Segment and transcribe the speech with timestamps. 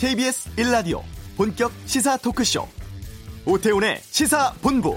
[0.00, 1.02] KBS 1라디오
[1.36, 2.66] 본격 시사 토크쇼.
[3.44, 4.96] 오태훈의 시사본부.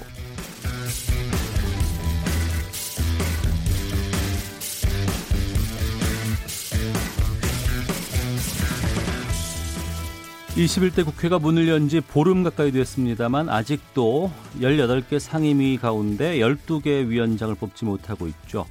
[10.56, 17.84] (21대) 국회가 문을 연 지 보름 가까이 됐습니다만 아직도 (18개) 상임위 가운데 (12개) 위원장을 뽑지
[17.84, 18.66] 못하고 있죠.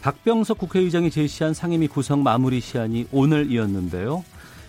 [0.00, 4.24] 박병석 국회의장이 제시한 상임위 구성 마무리 시한이 오늘이었는데요.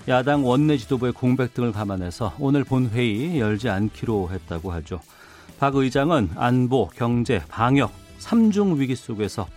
[0.07, 5.01] 야당 원내 지도부의 공백 등을 감안해서 오늘 본회의 열지 않기로 했다고 하죠.
[5.59, 9.47] 박 의장은 안보, 경제, 방역, 삼중 위기 속에서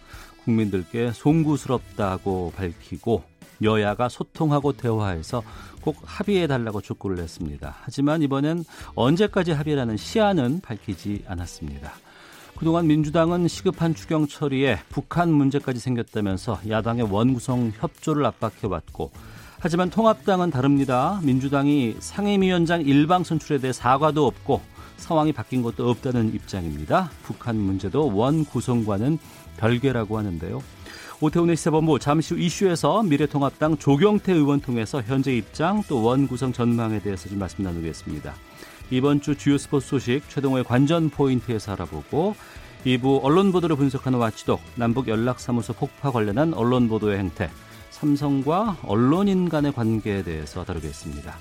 [0.44, 3.22] 국민들께 송구스럽다고 밝히고
[3.62, 5.44] 여야가 소통하고 대화해서
[5.82, 7.76] 꼭 합의해달라고 촉구를 했습니다.
[7.82, 8.64] 하지만 이번엔
[8.96, 11.92] 언제까지 합의라는 시한은 밝히지 않았습니다.
[12.56, 19.12] 그동안 민주당은 시급한 추경 처리에 북한 문제까지 생겼다면서 야당의 원구성 협조를 압박해왔고
[19.62, 21.20] 하지만 통합당은 다릅니다.
[21.22, 24.62] 민주당이 상임위원장 일방 선출에 대해 사과도 없고
[24.96, 27.10] 상황이 바뀐 것도 없다는 입장입니다.
[27.22, 29.18] 북한 문제도 원 구성과는
[29.58, 30.62] 별개라고 하는데요.
[31.20, 37.00] 오태훈의 시사본부 잠시 후 이슈에서 미래통합당 조경태 의원 통해서 현재 입장 또 원 구성 전망에
[37.00, 38.34] 대해서 좀 말씀 나누겠습니다.
[38.90, 42.34] 이번 주 주요 스포츠 소식 최동호의 관전 포인트에서 알아보고
[42.86, 47.50] 2부 언론 보도를 분석하는 watchdog 남북 연락사무소 폭파 관련한 언론 보도의 행태
[48.00, 51.36] 삼성과 언론인 간의 관계에 대해서 다루겠습니다.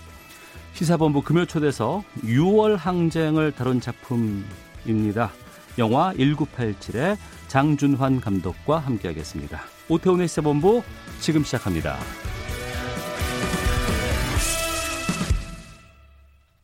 [0.73, 5.31] 시사본부 금요 초대서 6월 항쟁을 다룬 작품입니다.
[5.77, 9.61] 영화 1987의 장준환 감독과 함께하겠습니다.
[9.87, 10.83] 오태훈의 시사본부
[11.21, 11.97] 지금 시작합니다.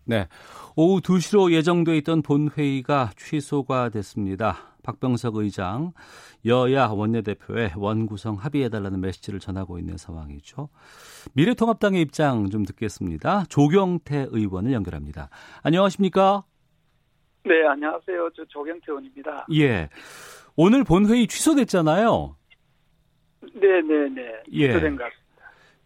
[0.04, 0.28] 네.
[0.76, 4.75] 오후 2시로 예정돼 있던 본회의가 취소가 됐습니다.
[4.86, 5.94] 박병석 의장
[6.46, 10.70] 여야 원내대표의 원구성 합의해달라는 메시지를 전하고 있는 상황이죠.
[11.34, 13.46] 미래통합당의 입장 좀 듣겠습니다.
[13.50, 15.30] 조경태 의원을 연결합니다.
[15.64, 16.44] 안녕하십니까?
[17.44, 18.30] 네, 안녕하세요.
[18.36, 19.48] 저 조경태 의원입니다.
[19.56, 19.90] 예.
[20.56, 22.36] 오늘 본회의 취소됐잖아요.
[23.56, 24.44] 네, 네, 네.
[24.52, 24.68] 예.
[24.68, 25.26] 취소된 것 같습니다.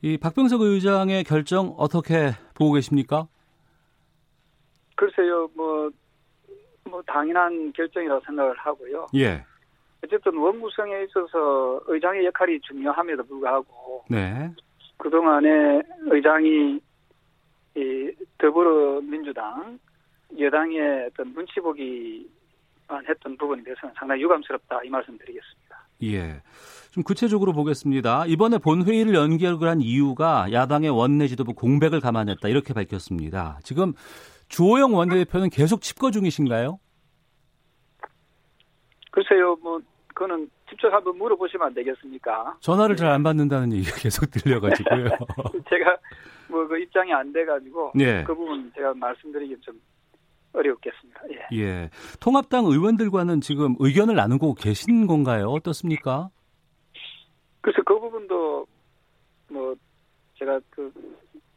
[0.01, 3.27] 이 박병석 의장의 결정 어떻게 보고 계십니까?
[4.95, 5.89] 글쎄요, 뭐,
[6.89, 9.07] 뭐, 당연한 결정이라고 생각을 하고요.
[9.15, 9.43] 예.
[10.03, 14.49] 어쨌든 원구성에 있어서 의장의 역할이 중요함에도 불구하고, 네.
[14.97, 16.79] 그동안에 의장이
[17.75, 19.77] 이 더불어민주당,
[20.37, 25.87] 여당의 어떤 눈치 보기만 했던 부분에 대해서는 상당히 유감스럽다, 이 말씀 드리겠습니다.
[26.03, 26.41] 예.
[26.91, 28.25] 좀 구체적으로 보겠습니다.
[28.25, 33.59] 이번에 본회의를 연결한 이유가 야당의 원내 지도부 공백을 감안했다, 이렇게 밝혔습니다.
[33.63, 33.93] 지금
[34.49, 36.79] 주호영 원내대표는 계속 칩거 중이신가요?
[39.11, 42.57] 글쎄요, 뭐, 그거는 직접 한번 물어보시면 안 되겠습니까?
[42.59, 45.05] 전화를 잘안 받는다는 얘기가 계속 들려가지고요.
[45.69, 45.97] 제가
[46.49, 48.23] 뭐 그 입장이 안 돼가지고 예.
[48.25, 49.79] 그 부분 제가 말씀드리기 좀
[50.53, 51.21] 어렵겠습니다.
[51.31, 51.57] 예.
[51.59, 51.89] 예.
[52.19, 55.45] 통합당 의원들과는 지금 의견을 나누고 계신 건가요?
[55.49, 56.29] 어떻습니까?
[57.61, 58.65] 그래서 그 부분도
[59.51, 59.75] 뭐
[60.39, 60.91] 제가 그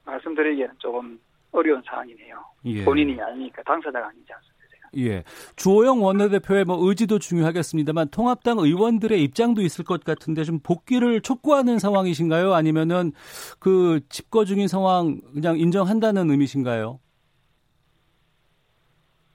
[0.04, 1.18] 말씀드리기에는 조금
[1.52, 2.44] 어려운 상황이네요.
[2.64, 2.84] 예.
[2.84, 4.66] 본인이 아니니까 당사자가 아니지 않습니까?
[4.70, 4.88] 제가.
[4.98, 5.24] 예.
[5.56, 12.54] 주호영 원내대표의 뭐 의지도 중요하겠습니다만 통합당 의원들의 입장도 있을 것 같은데 좀 복귀를 촉구하는 상황이신가요?
[12.54, 13.12] 아니면은
[13.60, 16.98] 그 집거 중인 상황 그냥 인정한다는 의미신가요?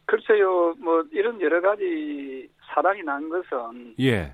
[0.06, 4.34] 글쎄요, 뭐 이런 여러 가지 사단이 난 것은 예.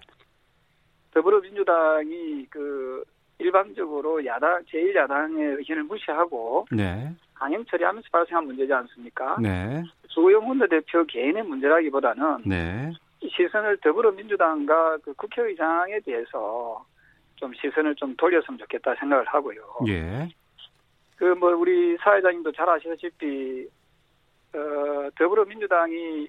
[1.11, 3.03] 더불어민주당이 그
[3.39, 7.13] 일방적으로 야당 제1야당의 의견을 무시하고 네.
[7.33, 9.37] 강행 처리하면서 발생한 문제지 않습니까?
[9.39, 9.83] 네.
[10.09, 12.91] 조영 원내대표 개인의 문제라기보다는 네.
[13.21, 16.85] 이 시선을 더불어민주당과 그 국회의장에 대해서
[17.35, 19.61] 좀 시선을 좀 돌렸으면 좋겠다 생각을 하고요.
[19.87, 20.29] 예.
[21.17, 23.67] 그 뭐 우리 사회자님도 잘 아시다시피
[24.53, 26.27] 어 더불어민주당이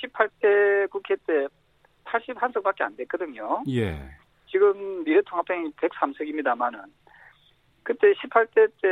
[0.00, 1.46] 18대 국회 때
[2.04, 3.62] 81석밖에 안 됐거든요.
[3.68, 3.98] 예.
[4.50, 6.82] 지금 미래통합당이 103석입니다만은
[7.88, 8.88] 그때 18대 때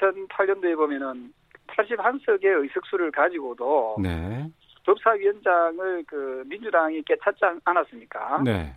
[0.00, 1.34] 2008년도에 보면은
[1.66, 4.50] 81석의 의석수를 가지고도 네.
[4.86, 8.40] 법사위원장을 그 민주당이 깨찾지 않- 않았습니까?
[8.42, 8.74] 네.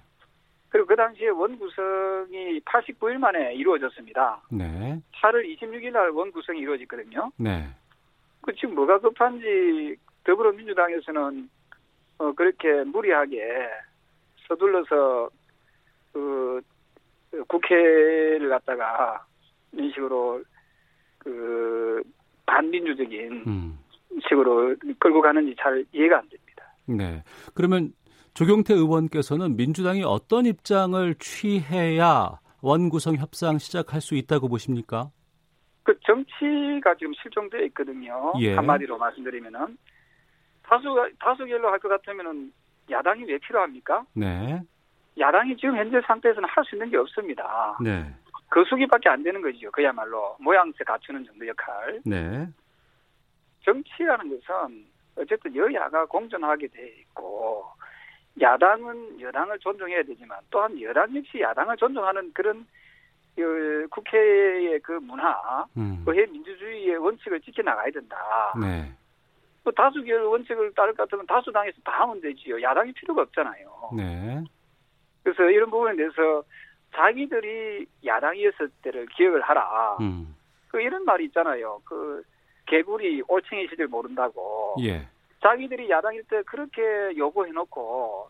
[0.67, 4.41] 그리고 그 당시에 원구성이 89일 만에 이루어졌습니다.
[4.51, 4.99] 네.
[5.21, 7.31] 8월 26일 날 원구성이 이루어졌거든요.
[7.37, 7.69] 네.
[8.41, 11.49] 그 지금 뭐가 급한지 더불어민주당에서는
[12.17, 13.69] 어 그렇게 무리하게
[14.49, 15.29] 서둘러서
[16.11, 16.61] 그,
[17.31, 19.34] 그 국회를 갖다가 이런
[19.91, 20.43] 식으로
[21.17, 22.01] 그
[22.45, 23.79] 반민주적인 음.
[24.27, 26.63] 식으로 끌고 가는지 잘 이해가 안 됩니다.
[26.87, 27.23] 네.
[27.53, 27.93] 그러면
[28.33, 35.09] 조경태 의원께서는 민주당이 어떤 입장을 취해야 원구성 협상 시작할 수 있다고 보십니까?
[35.83, 38.33] 그 정치가 지금 실종되어 있거든요.
[38.39, 38.55] 예.
[38.55, 39.77] 한마디로 말씀드리면은
[40.63, 40.83] 다수
[41.19, 42.51] 다수결로 할 것 같으면은
[42.89, 44.03] 야당이 왜 필요합니까?
[44.13, 44.61] 네.
[45.19, 47.77] 야당이 지금 현재 상태에서는 할 수 있는 게 없습니다.
[47.81, 48.13] 네.
[48.49, 49.71] 거수기밖에 안 되는 거죠.
[49.71, 52.01] 그야말로 모양새 갖추는 정도 역할.
[52.05, 52.47] 네.
[53.63, 54.85] 정치라는 것은
[55.17, 57.65] 어쨌든 여야가 공존하게 돼 있고
[58.39, 62.65] 야당은 여당을 존중해야 되지만 또한 여당 역시 야당을 존중하는 그런
[63.35, 66.03] 그 국회의 그 문화, 음.
[66.07, 68.17] 의회 민주주의의 원칙을 지켜나가야 된다.
[68.61, 68.91] 네.
[69.63, 72.61] 또 다수결 원칙을 따를 것 같으면 다수당에서 다 하면 되지요.
[72.61, 73.89] 야당이 필요가 없잖아요.
[73.97, 74.43] 네.
[75.23, 76.43] 그래서 이런 부분에 대해서
[76.95, 79.97] 자기들이 야당이었을 때를 기억을 하라.
[79.99, 80.35] 음.
[80.69, 81.81] 그 이런 말이 있잖아요.
[81.85, 82.23] 그
[82.65, 84.75] 개구리 올챙이 시절 모른다고.
[84.81, 85.07] 예.
[85.41, 86.81] 자기들이 야당일 때 그렇게
[87.15, 88.29] 요구해놓고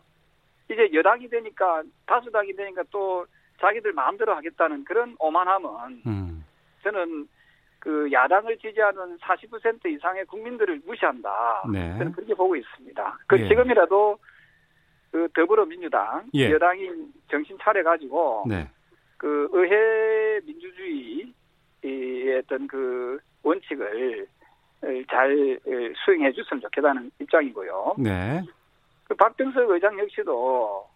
[0.70, 3.24] 이제 여당이 되니까 다수당이 되니까 또
[3.60, 6.44] 자기들 마음대로 하겠다는 그런 오만함은 음.
[6.82, 7.28] 저는
[7.78, 11.62] 그 야당을 지지하는 40% 이상의 국민들을 무시한다.
[11.72, 11.96] 네.
[11.98, 13.18] 저는 그렇게 보고 있습니다.
[13.28, 13.48] 그 예.
[13.48, 14.18] 지금이라도
[15.16, 16.50] 그 더불어민주당 예.
[16.50, 16.90] 여당이
[17.30, 18.68] 정신 차려 가지고 네.
[19.16, 21.32] 그 의회 민주주의의
[22.38, 24.26] 어떤 그 원칙을
[25.08, 25.58] 잘
[26.04, 27.94] 수행해 줬으면 좋겠다는 입장이고요.
[27.96, 28.42] 네.
[29.04, 30.86] 그 박병석 의장 역시도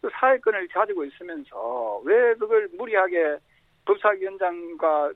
[0.00, 3.36] 그 사회권을 가지고 있으면서 왜 그걸 무리하게
[3.84, 5.12] 법사위원장과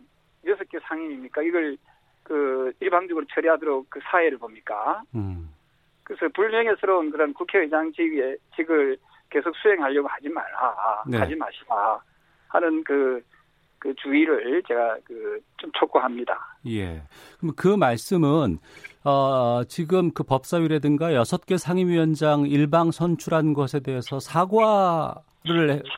[0.46, 1.42] 여섯 개 상임입니까?
[1.42, 1.76] 이걸
[2.22, 5.02] 그 일방적으로 처리하도록 그 사회를 봅니까?
[5.16, 5.52] 음.
[6.08, 8.96] 그래서 불명예스러운 그런 국회의장 직의 직을
[9.30, 11.18] 계속 수행하려고 하지 말라, 네.
[11.18, 12.00] 하지 마시라
[12.48, 13.22] 하는 그,
[13.78, 16.34] 그 주의를 제가 그 좀 촉구합니다.
[16.66, 17.02] 예.
[17.40, 18.58] 그럼 그 말씀은
[19.04, 24.62] 어, 지금 그 법사위라든가 여섯 개 상임위원장 일방 선출한 것에 대해서 사과를
[25.16, 25.27] 해-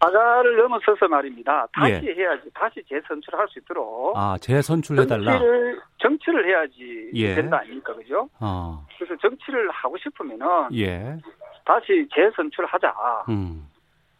[0.00, 1.66] 사과를 넘어서서 말입니다.
[1.72, 2.14] 다시 예.
[2.14, 5.32] 해야지, 다시 재선출할 수 있도록 아 재선출해 달라.
[5.32, 7.34] 정치를 정치를 해야지 예.
[7.34, 8.28] 된다 아닙니까, 그죠?
[8.40, 8.84] 어.
[8.98, 11.16] 그래서 정치를 하고 싶으면은 예.
[11.64, 12.94] 다시 재선출하자.
[13.28, 13.68] 음.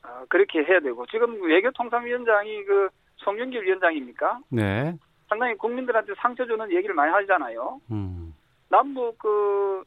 [0.05, 4.41] 어, 그렇게 해야 되고 지금 외교통상위원장이 그 송영길 위원장입니까?
[4.51, 4.97] 네.
[5.29, 7.81] 상당히 국민들한테 상처 주는 얘기를 많이 하잖아요.
[7.91, 8.35] 음.
[8.69, 9.85] 남북 그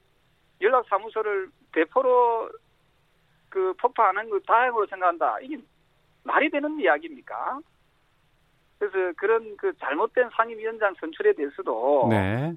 [0.62, 2.50] 연락사무소를 대포로
[3.54, 5.40] 그 폭파하는 그 다행으로 생각한다.
[5.42, 5.60] 이게
[6.24, 7.60] 말이 되는 이야기입니까?
[8.80, 12.56] 그래서 그런 그 잘못된 상임위원장 선출에 대해서도 네.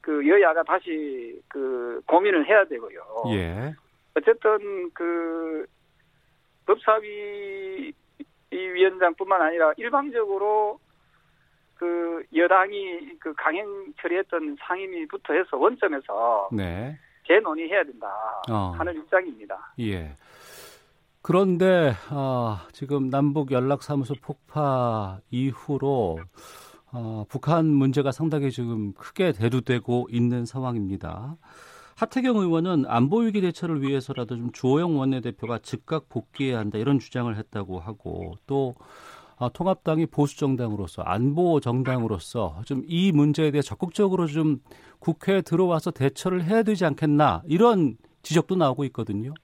[0.00, 3.24] 그 여야가 다시 그 고민을 해야 되고요.
[3.34, 3.74] 예.
[4.14, 5.66] 어쨌든 그
[6.64, 7.92] 법사위
[8.50, 10.80] 이 위원장뿐만 아니라 일방적으로
[11.74, 16.98] 그 여당이 그 강행 처리했던 상임위부터 해서 원점에서 네.
[17.26, 18.06] 재논의해야 된다
[18.50, 18.74] 어.
[18.76, 19.74] 하는 입장입니다.
[19.80, 20.16] 예.
[21.22, 26.18] 그런데 아, 지금 남북 연락사무소 폭파 이후로
[26.92, 31.36] 어, 북한 문제가 상당히 지금 크게 대두되고 있는 상황입니다.
[31.96, 38.34] 하태경 의원은 안보위기 대처를 위해서라도 좀 주호영 원내대표가 즉각 복귀해야 한다 이런 주장을 했다고 하고
[38.46, 38.74] 또
[39.36, 44.58] 어, 통합당이 보수 정당으로서 안보 정당으로서 좀 이 문제에 대해 적극적으로 좀
[45.00, 49.34] 국회에 들어와서 대처를 해야 되지 않겠나 이런 지적도 나오고 있거든요.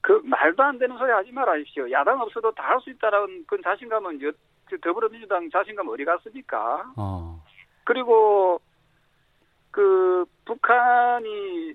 [0.00, 1.90] 그 말도 안 되는 소리 하지 말아주십시오.
[1.90, 4.32] 야당 없어도 다 할 수 있다라는 그 자신감은 여-
[4.66, 6.92] 그 더불어민주당 자신감 어디 갔습니까?
[6.96, 7.42] 어.
[7.84, 8.60] 그리고
[9.70, 11.74] 그 북한이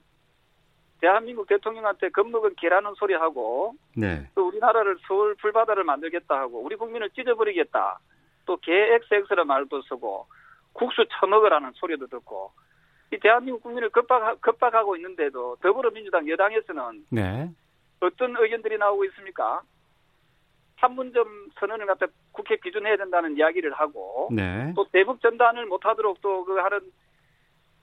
[0.99, 4.29] 대한민국 대통령한테 겁먹은 개라는 소리 하고 네.
[4.35, 7.99] 또 우리나라를 서울 불바다를 만들겠다 하고 우리 국민을 찢어버리겠다
[8.45, 10.27] 또 개XX라 말도 쓰고
[10.73, 12.51] 국수 처먹으라는 소리도 듣고
[13.11, 17.49] 이 대한민국 국민을 겁박, 겁박하고 있는데도 더불어민주당 여당에서는 네.
[17.99, 19.61] 어떤 의견들이 나오고 있습니까?
[20.77, 24.71] 판문점 선언을 갖다 국회 기준해야 된다는 이야기를 하고 네.
[24.75, 26.79] 또 대북 전단을 못하도록 또 그 하는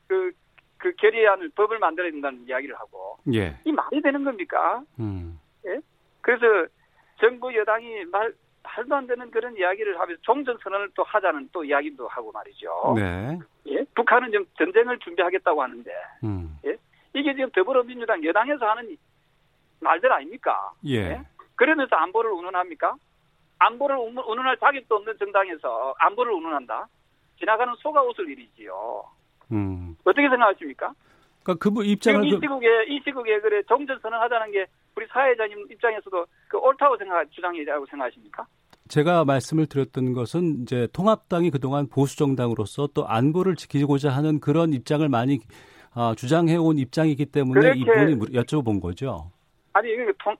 [0.06, 0.32] 그,
[0.78, 3.56] 그 결의안을 법을 만들어야 된다는 이야기를 하고 예.
[3.64, 4.82] 이 말이 되는 겁니까?
[4.98, 5.40] 음.
[6.20, 6.44] 그래서
[7.20, 12.08] 정부 여당이 말 말도 안 되는 그런 이야기를 하면서 종전 선언을 또 하자는 또 이야기도
[12.08, 12.94] 하고 말이죠.
[12.96, 13.38] 네.
[13.68, 13.84] 예?
[13.94, 15.90] 북한은 지금 전쟁을 준비하겠다고 하는데
[16.24, 16.58] 음.
[17.14, 18.96] 이게 지금 더불어민주당 여당에서 하는
[19.80, 20.72] 말들 아닙니까?
[20.88, 21.22] 예.
[21.54, 22.96] 그러면서 안보를 운운합니까?
[23.60, 26.88] 안보를 운- 운운할 자격도 없는 정당에서 안보를 운운한다?
[27.38, 29.04] 지나가는 소가 웃을 일이지요.
[29.52, 29.96] 음.
[30.04, 30.92] 어떻게 생각하십니까?
[31.42, 36.26] 그러니까 지금 입장을 이 그, 시국에 이 시국에 그래 종전 선언하자는 게 우리 사회자님 입장에서도
[36.48, 38.46] 그 옳다고 생각 주장이라고 생각하십니까?
[38.88, 45.08] 제가 말씀을 드렸던 것은 이제 통합당이 그동안 보수 정당으로서 또 안보를 지키고자 하는 그런 입장을
[45.08, 45.40] 많이
[45.94, 49.30] 아, 주장해온 입장이기 때문에 이분이 물- 여쭤본 거죠.
[49.72, 49.88] 아니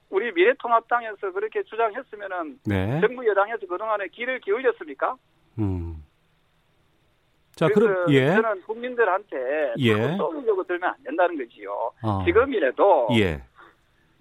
[0.09, 2.99] 우리 미래통합당에서 그렇게 주장했으면은 네.
[3.01, 5.15] 정부 여당에서 그동안에 귀를 기울였습니까?
[5.59, 6.03] 음.
[7.57, 8.27] 자, 그래서 그럼 예.
[8.27, 10.15] 저는 국민들한테 예.
[10.15, 11.91] 쏘려고 들면 안 된다는 거지요.
[12.03, 12.23] 어.
[12.23, 13.41] 지금이라도 예.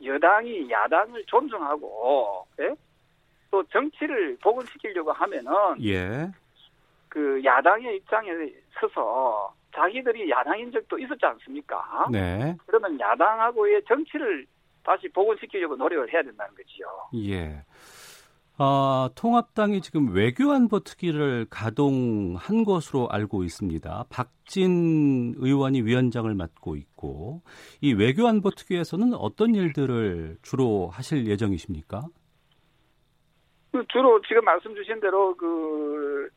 [0.02, 2.74] 여당이 야당을 존중하고 예?
[3.50, 5.52] 또 정치를 복원시키려고 하면은
[5.84, 6.30] 예.
[7.10, 8.30] 그 야당의 입장에
[8.80, 12.06] 서서 자기들이 야당인 적도 있었지 않습니까?
[12.10, 12.56] 네.
[12.66, 14.46] 그러면 야당하고의 정치를
[14.82, 16.86] 다시 복원시키려고 노력을 해야 된다는 거지요.
[17.28, 17.62] 예.
[18.58, 24.06] 아, 통합당이 지금 외교안보 특위를 가동한 것으로 알고 있습니다.
[24.08, 27.42] 박진 의원이 위원장을 맡고 있고
[27.82, 32.04] 이 외교안보 특위에서는 어떤 일들을 주로 하실 예정이십니까?
[33.72, 36.30] 그 주로 지금 말씀 주신 대로 그,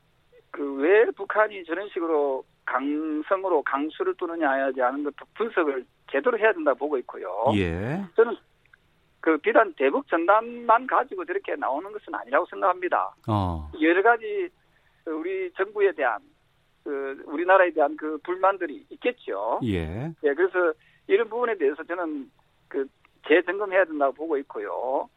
[0.52, 6.98] 그 왜 북한이 저런 식으로 강성으로 강수를 두느냐에 대한 것 분석을 제대로 해야 된다 보고
[7.00, 7.28] 있고요.
[7.56, 8.04] 예.
[8.16, 8.36] 저는
[9.22, 13.14] 그 비단 대북 전단만 가지고 저렇게 나오는 것은 아니라고 생각합니다.
[13.28, 13.70] 어.
[13.82, 14.50] 여러 가지
[15.04, 16.20] 그 우리 정부에 대한
[16.84, 19.60] 그 우리나라에 대한 그 불만들이 있겠죠.
[19.64, 20.12] 예.
[20.24, 20.74] 예, 그래서
[21.08, 22.32] 이런 부분에 대해서 저는
[22.68, 22.88] 그
[23.28, 25.10] 재점검해야 된다고 보고 있고요.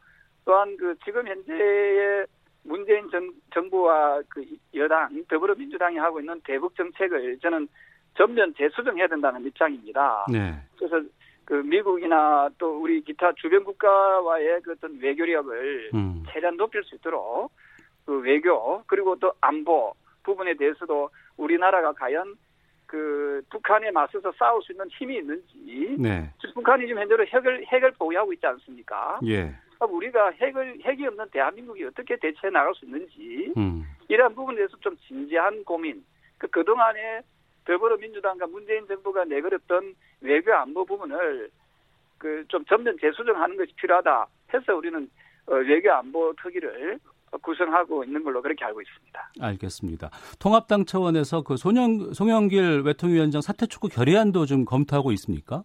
[0.45, 2.25] 또한 그 지금 현재의
[2.63, 4.45] 문재인 정, 정부와 그
[4.75, 7.67] 여당 더불어민주당이 하고 있는 대북 정책을 저는
[8.15, 10.25] 전면 재수정해야 된다는 입장입니다.
[10.31, 10.55] 네.
[10.77, 11.01] 그래서
[11.45, 16.23] 그 미국이나 또 우리 기타 주변 국가와의 그 어떤 외교력을 음.
[16.31, 17.51] 최대한 높일 수 있도록
[18.05, 22.35] 그 외교 그리고 또 안보 부분에 대해서도 우리나라가 과연
[22.85, 26.29] 그 북한에 맞서서 싸울 수 있는 힘이 있는지 네.
[26.53, 29.19] 북한이 지금 현재로 핵을 핵을 보유하고 있지 않습니까?
[29.25, 29.53] 예.
[29.79, 33.83] 그럼 우리가 핵을 핵이 없는 대한민국이 어떻게 대처해 나갈 수 있는지 음.
[34.07, 36.05] 이러한 부분에 대해서 좀 진지한 고민.
[36.37, 37.21] 그 그동안에
[37.65, 41.49] 더불어민주당과 문재인 정부가 내걸었던 외교 안보 부분을
[42.17, 45.09] 그좀 전면 재수정하는 것이 필요하다 해서 우리는
[45.47, 46.99] 어, 외교 안보 특위를
[47.41, 49.31] 구성하고 있는 걸로 그렇게 알고 있습니다.
[49.41, 50.09] 알겠습니다.
[50.39, 55.63] 통합당 차원에서 그 손영, 송영길 외통위원장 사퇴 촉구 결의안도 좀 검토하고 있습니까?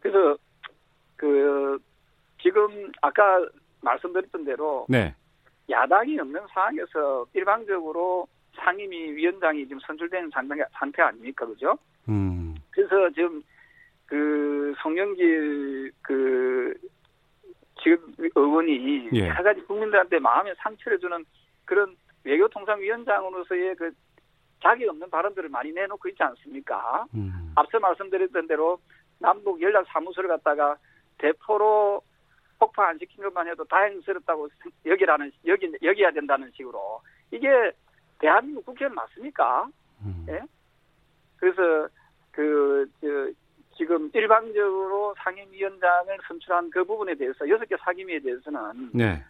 [0.00, 0.36] 그래서
[1.16, 1.78] 그
[2.42, 3.22] 지금 아까
[3.82, 5.14] 말씀드렸던 대로 네.
[5.68, 8.26] 야당이 없는 상황에서 일방적으로
[8.56, 11.78] 상임위 위원장이 지금 선출된 상태, 상태 아닙니까, 그죠?
[12.08, 12.54] 음.
[12.70, 13.42] 그래서 지금
[14.06, 16.74] 그 송영길 그
[17.82, 19.28] 지금 의원이 예.
[19.28, 21.24] 여러 가지 국민들한테 마음에 상처를 주는
[21.64, 23.92] 그런 외교통상위원장으로서의 그
[24.62, 27.06] 자격 없는 발언들을 많이 내놓고 있지 않습니까?
[27.14, 27.52] 음.
[27.54, 28.78] 앞서 말씀드렸던 대로
[29.18, 30.76] 남북 연락 사무소를 갖다가
[31.18, 32.02] 대포로
[32.58, 34.48] 폭파 안 시킨 것만 해도 다행스럽다고
[34.84, 37.48] 여기라는 여기 여기야 된다는 식으로 이게
[38.20, 39.68] 대한민국 국회는 맞습니까?
[40.02, 40.26] 음.
[40.28, 40.40] 예?
[41.36, 41.88] 그래서
[42.30, 43.06] 그 저,
[43.76, 49.24] 지금 일방적으로 상임위원장을 선출한 그 부분에 대해서 여섯 개 상임위에 대해서는 네.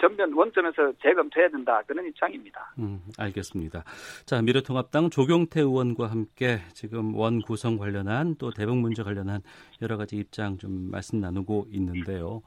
[0.00, 2.72] 전면 원점에서 재검토해야 된다 그런 입장입니다.
[2.78, 3.82] 음, 알겠습니다.
[4.24, 9.42] 자, 미래통합당 조경태 의원과 함께 지금 원 구성 관련한 또 대북 문제 관련한
[9.82, 12.42] 여러 가지 입장 좀 말씀 나누고 있는데요.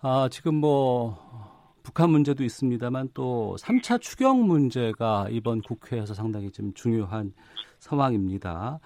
[0.00, 1.57] 아, 지금 뭐
[1.88, 7.32] 북한 문제도 있습니다만 또 3차 추경 문제가 이번 국회에서 상당히 좀 중요한
[7.78, 8.78] 상황입니다.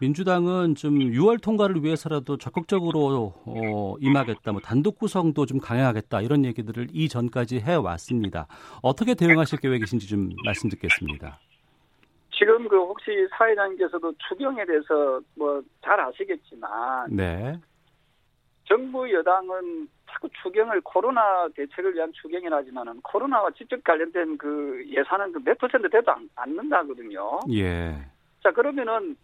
[0.00, 6.88] 민주당은 좀 6월 통과를 위해서라도 적극적으로 어, 임하겠다, 뭐 단독 구성도 좀 강행하겠다 이런 얘기들을
[6.92, 8.48] 이전까지 해 왔습니다.
[8.82, 11.38] 어떻게 대응하실 계획이신지 좀 말씀 듣겠습니다.
[12.36, 17.56] 지금 그 혹시 사회자님께서도 추경에 대해서 뭐 잘 아시겠지만 네,
[18.64, 25.40] 정부 여당은 자꾸 추경을 코로나 대책을 위한 추경이 라지만은 코로나와 직접 관련된 그 예산은 그
[25.44, 27.40] 몇 퍼센트 돼도 안, 않는다거든요.
[27.52, 27.94] 예,
[28.42, 29.16] 자 그러면은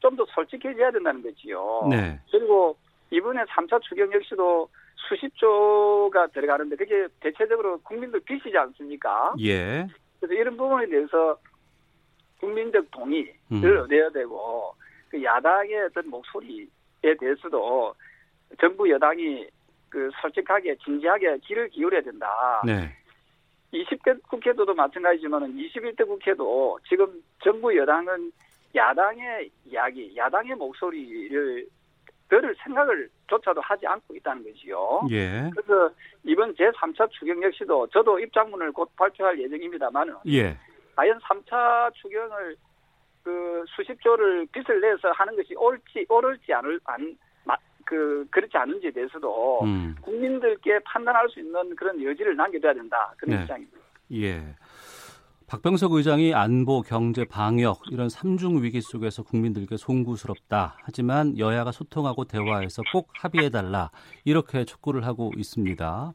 [0.00, 1.88] 좀 더 솔직해져야 된다는 거지요.
[1.90, 2.76] 네, 그리고
[3.10, 4.68] 이번에 3차 추경 역시도
[5.08, 9.34] 수십 조가 들어가는데 그게 대체적으로 국민들 빚이지 않습니까?
[9.40, 9.86] 예,
[10.20, 11.38] 그래서 이런 부분에 대해서
[12.40, 13.80] 국민적 동의를 음.
[13.84, 14.74] 얻어야 되고
[15.08, 16.66] 그 야당의 어떤 목소리에
[17.18, 17.94] 대해서도
[18.60, 19.46] 정부 여당이
[19.88, 22.28] 그 솔직하게 진지하게 귀를 기울여야 된다.
[22.64, 22.92] 네,
[23.72, 28.32] 20대 국회도도 마찬가지지만은 21대 국회도 지금 정부 여당은
[28.74, 31.66] 야당의 이야기, 야당의 목소리를
[32.28, 35.02] 들을 생각을 조차도 하지 않고 있다는 거지요.
[35.10, 40.56] 예, 그래서 이번 제3차 추경 역시도 저도 입장문을 곧 발표할 예정입니다만은 예,
[40.96, 42.56] 과연 3차 추경을
[43.22, 47.06] 그 수십조를 빚을 내서 하는 것이 옳지 옳을지 않을 안, 마-
[47.86, 53.42] 그 그렇지 않은지에 대해서도 음, 국민들께 판단할 수 있는 그런 여지를 남겨둬야 된다 그런 네.
[53.42, 53.78] 입장입니다.
[54.12, 54.56] 예.
[55.46, 60.76] 박병석 의장이 안보, 경제, 방역 이런 삼중 위기 속에서 국민들께 송구스럽다.
[60.82, 63.92] 하지만 여야가 소통하고 대화해서 꼭 합의해 달라.
[64.24, 66.12] 이렇게 촉구를 하고 있습니다.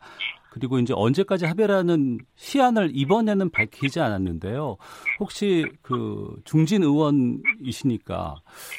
[0.51, 4.75] 그리고 이제 언제까지 합의라는 시한을 이번에는 밝히지 않았는데요.
[5.21, 8.35] 혹시 그 중진 의원이시니까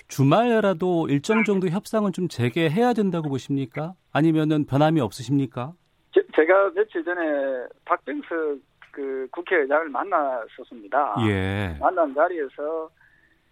[0.06, 3.94] 주말에라도 일정 정도 협상은 좀 재개해야 된다고 보십니까?
[4.12, 5.72] 아니면은 변함이 없으십니까?
[6.12, 8.58] 제, 가 며칠 전에 박병석
[8.90, 11.16] 그 국회의장을 만났었습니다.
[11.26, 11.78] 예.
[11.80, 12.90] 만난 자리에서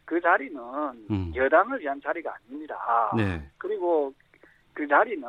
[0.05, 0.61] 그 자리는
[1.11, 1.33] 음.
[1.35, 2.77] 여당을 위한 자리가 아닙니다.
[3.17, 3.43] 네.
[3.57, 4.12] 그리고
[4.75, 5.27] 그 자리는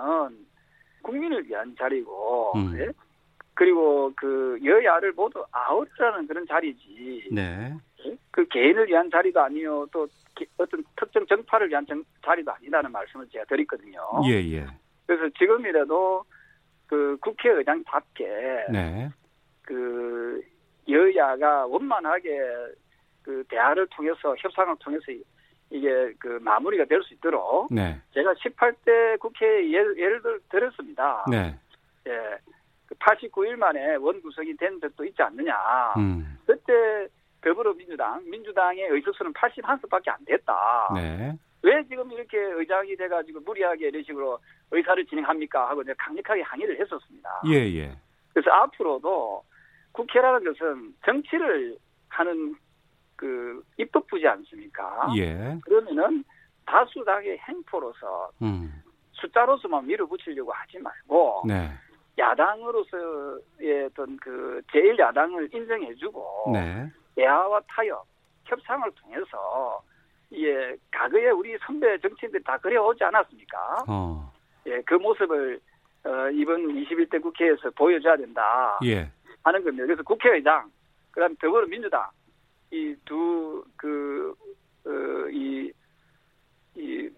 [1.01, 2.77] 국민을 위한 자리고, 음.
[2.79, 2.87] 예?
[3.53, 7.29] 그리고 그 여야를 모두 아우르라는 그런 자리지.
[7.31, 7.73] 네.
[8.05, 8.17] 예?
[8.31, 13.27] 그 개인을 위한 자리도 아니요, 또 기- 어떤 특정 정파를 위한 정- 자리도 아니라는 말씀을
[13.29, 13.99] 제가 드렸거든요.
[14.25, 14.65] 예, 예.
[15.05, 16.23] 그래서 지금이라도
[16.87, 18.27] 그 국회의장답게
[18.71, 19.09] 네.
[19.63, 20.41] 그
[20.89, 22.39] 여야가 원만하게
[23.21, 25.03] 그 대화를 통해서 협상을 통해서
[25.71, 27.99] 이게 그 마무리가 될 수 있도록 네.
[28.13, 31.25] 제가 18대 국회에 예를, 예를 들, 들었습니다.
[31.29, 31.57] 네.
[32.07, 32.11] 예.
[32.85, 35.55] 그 89일 만에 원구성이 된 적도 있지 않느냐.
[35.97, 36.37] 음.
[36.45, 37.07] 그때
[37.41, 40.89] 더불어민주당, 민주당의 의석수는 81석밖에 안 됐다.
[40.93, 41.33] 네.
[41.63, 44.39] 왜 지금 이렇게 의장이 돼가지고 무리하게 이런 식으로
[44.71, 45.69] 의사를 진행합니까?
[45.69, 47.41] 하고 제가 강력하게 항의를 했었습니다.
[47.47, 47.91] 예, 예.
[48.33, 49.43] 그래서 앞으로도
[49.91, 51.77] 국회라는 것은 정치를
[52.09, 52.55] 하는
[53.21, 55.13] 그 입법부지 않습니까?
[55.15, 55.55] 예.
[55.63, 56.23] 그러면은
[56.65, 58.81] 다수당의 행포로서 음.
[59.11, 61.69] 숫자로서만 밀어붙이려고 하지 말고 네.
[62.17, 66.91] 야당으로서의 어떤 그 제일 야당을 인정해주고 네.
[67.15, 68.03] 대화와 타협,
[68.45, 69.83] 협상을 통해서
[70.31, 73.83] 이게 과거에 우리 선배 정치인들이 다 그래오지 않았습니까?
[73.87, 74.33] 어.
[74.65, 75.59] 예, 그 모습을
[76.05, 79.11] 어, 이번 21대 국회에서 보여줘야 된다 예.
[79.43, 79.85] 하는 겁니다.
[79.85, 80.71] 그래서 국회의장,
[81.11, 82.09] 그다음 더불어민주당
[82.71, 84.35] 이 두그
[84.85, 85.71] 어, 이,
[86.75, 87.09] 이,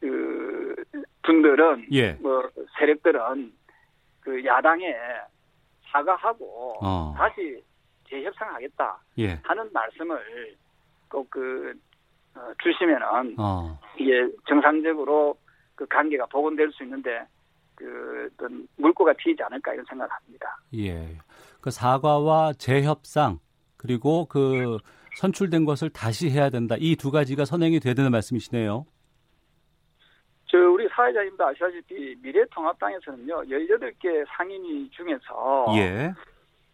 [0.00, 0.74] 그,
[1.22, 2.12] 분들은, 예.
[2.14, 3.52] 뭐, 세력들은,
[4.20, 4.94] 그, 야당에
[5.90, 7.14] 사과하고, 어.
[7.16, 7.62] 다시
[8.08, 9.40] 재협상하겠다 예.
[9.42, 10.56] 하는 말씀을
[11.08, 11.74] 꼭 그,
[12.34, 13.78] 어, 주시면은, 어.
[13.98, 15.36] 이게 정상적으로
[15.74, 17.26] 그 관계가 복원될 수 있는데,
[17.74, 20.58] 그, 어떤 물꼬가 튀지 않을까 이런 생각을 합니다.
[20.74, 21.18] 예.
[21.60, 23.38] 그 사과와 재협상
[23.82, 24.78] 그리고 그
[25.16, 26.74] 선출된 것을 다시 해야 된다.
[26.78, 28.86] 이 두 가지가 선행이 돼야 되는 말씀이시네요.
[30.46, 36.12] 저 우리 사회자님도 아시다시피 미래통합당에서는요 18개 상임위 중에서 예.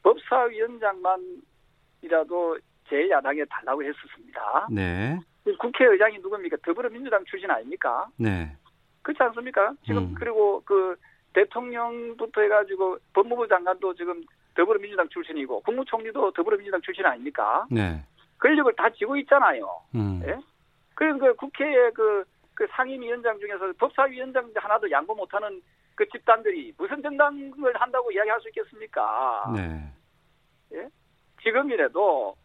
[0.02, 4.68] 법사위원장만이라도 제 야당에 달라고 했었습니다.
[4.70, 5.18] 네.
[5.58, 6.56] 국회의장이 누굽니까?
[6.64, 8.06] 더불어민주당 출신 아닙니까?
[8.16, 8.54] 네.
[9.02, 9.72] 그렇지 않습니까?
[9.86, 10.14] 지금 음.
[10.18, 10.96] 그리고 그
[11.32, 14.22] 대통령부터 해가지고 법무부 장관도 지금
[14.58, 17.64] 더불어민주당 출신이고 국무총리도 더불어민주당 출신 아닙니까?
[17.70, 18.02] 네.
[18.40, 19.82] 권력을 다 쥐고 있잖아요.
[19.94, 20.20] 음.
[20.24, 20.36] 예?
[20.94, 25.62] 그래서 그 국회의 그, 그 상임위원장 중에서 법사위원장 하나도 양보 못하는
[25.94, 29.52] 그 집단들이 무슨 정당을 한다고 이야기할 수 있겠습니까?
[29.54, 30.88] 네.
[31.42, 32.36] 지금이라도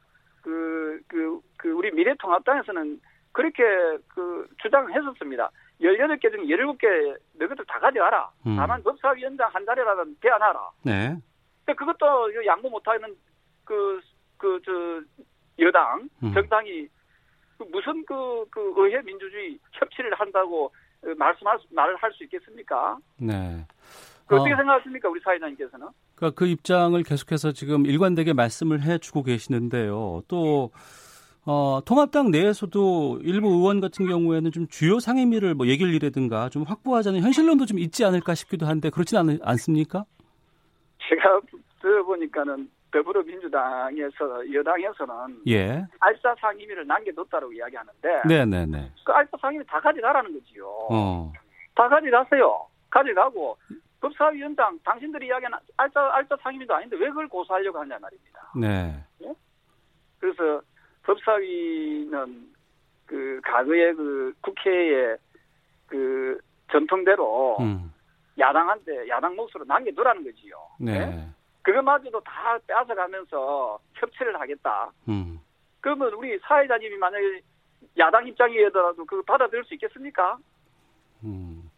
[0.41, 3.63] 그, 그, 그 우리 미래통합당에서는 그렇게
[4.08, 5.49] 그 주장을 했었습니다.
[5.82, 8.30] 18개 중에 17개 너희들 다 가져가라.
[8.45, 8.56] 음.
[8.56, 10.69] 다만 법사위원장 한 자리라도 대안하라.
[10.84, 11.17] 네.
[11.65, 13.15] 근데 그것도 양보 못하는
[13.63, 13.99] 그,
[14.38, 15.02] 그, 저,
[15.63, 16.34] 여당, 음.
[16.34, 16.88] 정당이
[17.58, 20.65] 그 무슨 그, 그 의회 민주주의 협치를 한다고
[21.04, 22.97] 어, 말씀할, 수- 말을 할 수 있겠습니까?
[23.17, 23.65] 네.
[24.28, 25.88] 그 어, 어떻게 생각하십니까, 우리 사회자님께서는?
[26.15, 30.23] 그러니까 그 입장을 계속해서 지금 일관되게 말씀을 해주고 계시는데요.
[30.28, 30.71] 또
[31.45, 37.65] 어, 통합당 내에서도 일부 의원 같은 경우에는 좀 주요 상임위를 뭐 예결이라든가 좀 확보하자는 현실론도
[37.65, 40.06] 좀 있지 않을까 싶기도 한데 그렇진 않, 않습니까?
[41.10, 41.41] 제가
[41.84, 45.86] 들어보니까는 더불어민주당에서, 여당에서는 예.
[46.00, 48.91] 알짜 상임위를 남겨뒀다고 이야기하는데, 네네네.
[49.06, 50.65] 그 알짜 상임위 다 가져가라는 거지요.
[50.89, 51.32] 어.
[51.76, 52.67] 다 가져가세요.
[52.89, 53.58] 가져가고,
[54.00, 58.52] 법사위원장, 당신들이 이야기하는 알짜, 알짜 상임위도 아닌데 왜 그걸 고소하려고 하냐 말입니다.
[58.60, 59.04] 네.
[60.19, 60.62] 그래서
[61.04, 62.54] 법사위는
[63.06, 65.15] 그 과거에 그 국회에
[65.88, 66.38] 그
[66.72, 67.93] 전통대로 음.
[68.39, 70.56] 야당한테 야당 몫으로 남겨두라는 거지요.
[70.80, 71.28] 네.
[71.63, 74.91] 그것마저도 다 뺏어가면서 협치를 하겠다.
[75.08, 75.39] 음.
[75.82, 77.41] 그러면 우리 사회자님이 만약에
[77.97, 80.38] 야당 입장이더라도 그거 받아들일 수 있겠습니까?
[81.23, 81.69] 음.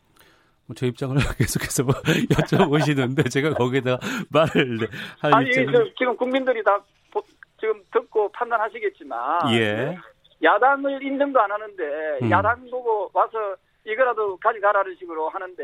[0.68, 1.94] 뭐제 입장을 계속해서 뭐
[2.30, 4.00] 여쭤보시는데 제가 거기에다
[4.32, 4.88] 말을 네,
[5.20, 6.80] 할 아니 입장은 저 지금 국민들이 다
[7.12, 7.22] 보-
[7.60, 9.96] 지금 듣고 판단하시겠지만 예.
[10.44, 11.84] 야당을 인정도 안 하는데
[12.24, 12.32] 음.
[12.32, 15.64] 야당 보고 와서 이거라도 가져가라는 식으로 하는데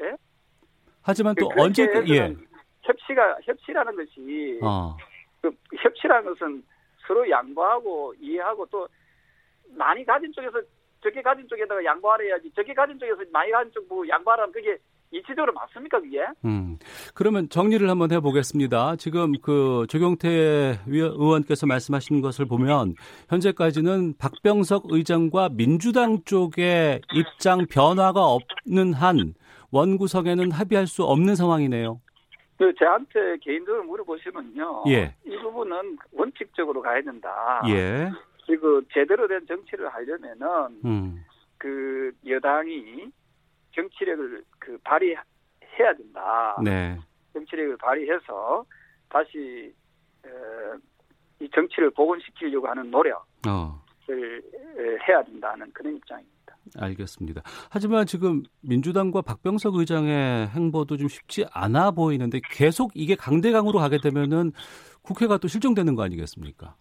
[0.00, 0.16] 예?
[1.02, 2.34] 하지만 또 언제 그- 예.
[2.84, 4.96] 협치가 협치라는 것이 어.
[5.40, 6.62] 그 협치라는 것은
[7.06, 8.88] 서로 양보하고 이해하고 또
[9.70, 10.60] 많이 가진 쪽에서
[11.02, 14.78] 적게 가진 쪽에다가 양보하라 해야지 적게 가진 쪽에서 많이 가진 쪽 보고 양보하라면 그게
[15.10, 16.18] 이치적으로 맞습니까 그게?
[16.44, 16.78] 음.
[17.14, 18.96] 그러면 정리를 한번 해보겠습니다.
[18.96, 22.94] 지금 그 조경태 의원께서 말씀하신 것을 보면
[23.28, 29.34] 현재까지는 박병석 의장과 민주당 쪽의 입장 변화가 없는 한
[29.70, 32.00] 원구성에는 합의할 수 없는 상황이네요.
[32.58, 34.84] 그 저한테 개인적으로 물어보시면요.
[34.88, 35.14] 예.
[35.24, 37.62] 이 부분은 원칙적으로 가야 된다.
[37.68, 38.10] 예.
[38.46, 40.46] 그리고 제대로 된 정치를 하려면은
[40.84, 41.24] 음.
[41.58, 43.10] 그 여당이
[43.74, 46.56] 정치력을 그 발휘해야 된다.
[46.62, 46.98] 네.
[47.32, 48.64] 정치력을 발휘해서
[49.08, 49.74] 다시
[50.24, 50.78] 어,
[51.40, 53.82] 이 정치를 복원시키려고 하는 노력을 어.
[55.08, 56.33] 해야 된다는 그런 입장입니다.
[56.78, 57.42] 알겠습니다.
[57.70, 64.52] 하지만 지금 민주당과 박병석 의장의 행보도 좀 쉽지 않아 보이는데 계속 이게 강대강으로 가게 되면은
[65.02, 66.76] 국회가 또 실종되는 거 아니겠습니까?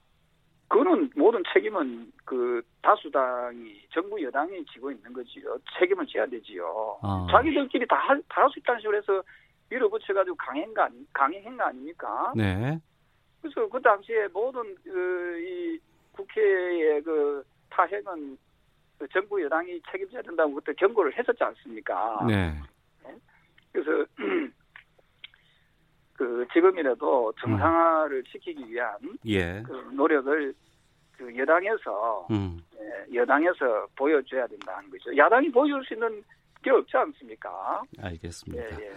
[0.67, 5.57] 그거는 모든 책임은 그 다수당이 정부 여당이 지고 있는 거지요.
[5.77, 6.97] 책임을 져야 되지요.
[7.03, 7.27] 아.
[7.29, 9.23] 자기들끼리 다할수 있다는 식으로 해서
[9.69, 12.33] 밀어붙여가지고 강행가 강행한 거 아닙니까?
[12.35, 12.79] 네.
[13.41, 15.79] 그래서 그 당시에 모든 그, 이
[16.13, 18.37] 국회의 그 타핵은 그
[19.11, 22.25] 정부 여당이 책임져야 된다고 그때 경고를 했었지 않습니까?
[22.27, 22.53] 네.
[23.71, 24.05] 그래서
[26.13, 29.61] 그 지금이라도 정상화를 시키기 위한 예.
[29.63, 30.53] 그 노력을
[31.17, 32.61] 그 여당에서 음.
[32.79, 35.15] 예, 여당에서 보여줘야 된다는 거죠.
[35.15, 36.23] 야당이 보여줄 수 있는
[36.63, 37.81] 게 없지 않습니까?
[38.01, 38.63] 알겠습니다.
[38.63, 38.91] 예, 예.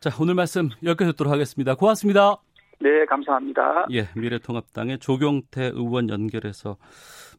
[0.00, 1.74] 자, 오늘 말씀 여기까지 듣도록 하겠습니다.
[1.74, 2.36] 고맙습니다.
[2.80, 3.86] 네, 감사합니다.
[3.90, 6.76] 예, 미래통합당의 조경태 의원 연결해서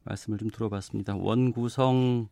[0.03, 1.15] 말씀을 좀 들어봤습니다.
[1.15, 2.27] 원구성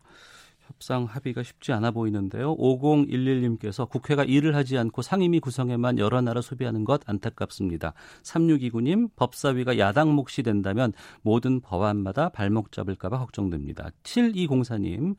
[0.68, 2.54] 협상 합의가 쉽지 않아 보이는데요.
[2.56, 7.94] 5011님께서 국회가 일을 하지 않고 상임위 구성에만 여러 나라 소비하는 것 안타깝습니다.
[8.22, 13.90] 3629님, 법사위가 야당 몫이 된다면 모든 법안마다 발목 잡을까봐 걱정됩니다.
[14.02, 15.16] 7204님,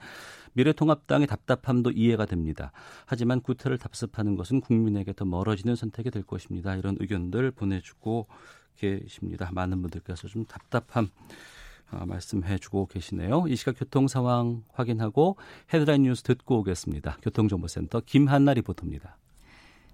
[0.53, 2.71] 미래통합당의 답답함도 이해가 됩니다.
[3.05, 6.75] 하지만 구태를 답습하는 것은 국민에게 더 멀어지는 선택이 될 것입니다.
[6.75, 8.27] 이런 의견들 보내주고
[8.75, 9.49] 계십니다.
[9.51, 11.09] 많은 분들께서 좀 답답함
[11.91, 13.45] 어, 말씀해주고 계시네요.
[13.47, 15.37] 이 시각 교통 상황 확인하고
[15.73, 17.17] 헤드라인 뉴스 듣고 오겠습니다.
[17.21, 19.17] 교통정보센터 김한나 리포터입니다.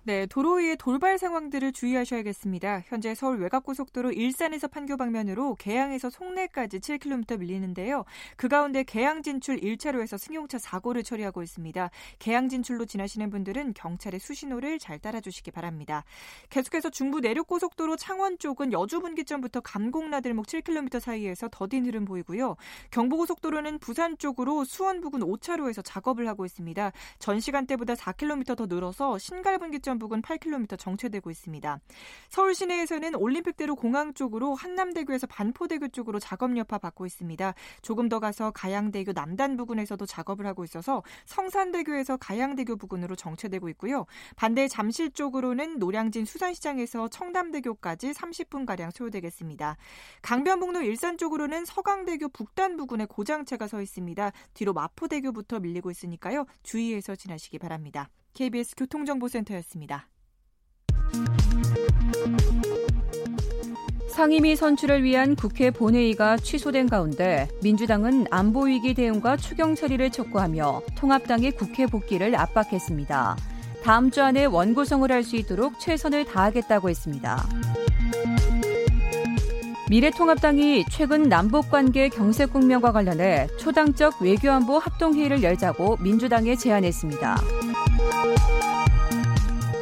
[0.08, 2.84] 네, 도로 위의 돌발 상황들을 주의하셔야겠습니다.
[2.86, 8.06] 현재 서울 외곽고속도로 일산에서 판교 방면으로 개양에서 송내까지 7km 밀리는데요.
[8.38, 11.90] 그 가운데 개양 진출 1차로에서 승용차 사고를 처리하고 있습니다.
[12.20, 16.04] 개양 진출로 지나시는 분들은 경찰의 수신호를 잘 따라주시기 바랍니다.
[16.52, 22.58] 계속해서 중부 내륙고속도로 창원 쪽은 여주 분기점부터 감곡나들목 7km 사이에서 더딘 흐름 보이고요.
[22.92, 26.92] 경부고속도로는 부산 쪽으로 수원 부근 5차로에서 작업을 하고 있습니다.
[27.18, 31.80] 전 시간대보다 4km 더 늘어서 신갈 분기점 부근 8km 정체되고 있습니다.
[32.30, 37.54] 서울 시내에서는 올림픽대로 공항 쪽으로 한남대교에서 반포대교 쪽으로 작업 여파 받고 있습니다.
[37.82, 44.06] 조금 더 가서 가양대교 남단 부근에서도 작업을 하고 있어서 성산대교에서 가양대교 부근으로 정체되고 있고요.
[44.36, 49.78] 반대 잠실 쪽으로는 노량진 수산시장에서 청담대교까지 30분가량 소요되겠습니다.
[50.22, 54.32] 강변북로 일산 쪽으로는 서강대교 북단 부근에 고장차가 서 있습니다.
[54.54, 56.46] 뒤로 마포대교부터 밀리고 있으니까요.
[56.64, 58.10] 주의해서 지나시기 바랍니다.
[58.36, 60.08] KBS 교통정보센터였습니다.
[64.10, 71.86] 상임위 선출을 위한 국회 본회의가 취소된 가운데 민주당은 안보위기 대응과 추경 처리를 촉구하며 통합당의 국회
[71.86, 73.36] 복귀를 압박했습니다.
[73.84, 77.46] 다음 주 안에 원구성을 할 수 있도록 최선을 다하겠다고 했습니다.
[79.90, 87.38] 미래통합당이 최근 남북관계 경색 국면과 관련해 초당적 외교안보 합동회의를 열자고 민주당에 제안했습니다.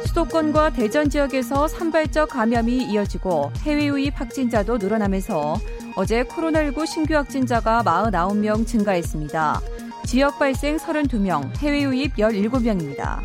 [0.06, 5.58] 수도권과 대전 지역에서 산발적 감염이 이어지고 해외 유입 확진자도 늘어나면서
[5.96, 9.60] 어제 코로나19 신규 확진자가 49명 증가했습니다.
[10.06, 13.20] 지역 발생 32명, 해외 유입 17명입니다.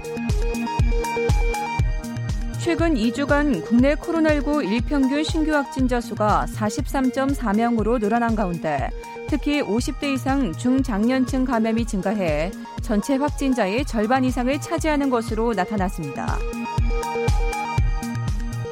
[2.60, 8.90] 최근 2주간 국내 코로나19 일평균 신규 확진자 수가 43.4명으로 늘어난 가운데
[9.28, 16.38] 특히 50대 이상 중장년층 감염이 증가해 전체 확진자의 절반 이상을 차지하는 것으로 나타났습니다.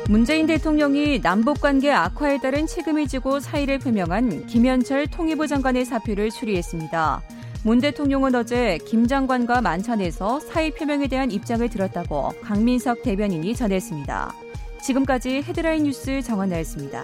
[0.09, 7.21] 문재인 대통령이 남북 관계 악화에 따른 책임을 지고 사의를 표명한 김현철 통일부 장관의 사표를 추리했습니다.
[7.63, 14.33] 문 대통령은 어제 김 장관과 만찬에서 사의 표명에 대한 입장을 들었다고 강민석 대변인이 전했습니다.
[14.81, 17.03] 지금까지 헤드라인 뉴스 정한나였습니다.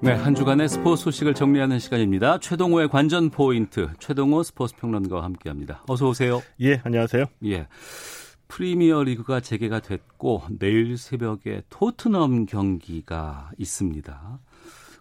[0.00, 2.38] 네, 한 주간의 스포츠 소식을 정리하는 시간입니다.
[2.38, 5.82] 최동호의 관전 포인트, 최동호 스포츠 평론가와 함께합니다.
[5.88, 6.40] 어서 오세요.
[6.60, 7.24] 예, 안녕하세요.
[7.46, 7.66] 예.
[8.46, 14.38] 프리미어 리그가 재개가 됐고 내일 새벽에 토트넘 경기가 있습니다.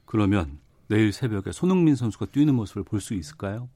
[0.06, 0.58] 그러면
[0.88, 3.70] 내일 새벽에 손흥민 선수가 뛰는 모습을 볼 수 있을까요?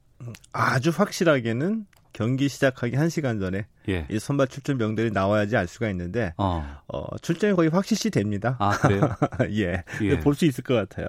[0.53, 4.05] 아주 확실하게는 경기 시작하기 1시간 전에 예.
[4.09, 6.77] 이 선발 출전 명단이 나와야지 알 수가 있는데 어.
[6.87, 8.57] 어 출전이 거의 확실시 됩니다.
[8.59, 9.01] 아 그래요?
[9.51, 10.19] 예, 예.
[10.19, 11.07] 볼 수 있을 것 같아요.